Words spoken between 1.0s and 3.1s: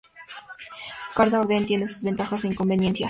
Cada orden tiene sus ventajas e inconvenientes.